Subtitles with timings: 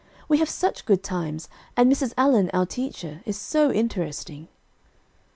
[0.27, 1.47] We have such good times,
[1.77, 2.15] and Mrs.
[2.17, 4.47] Allen, our teacher, is so interesting."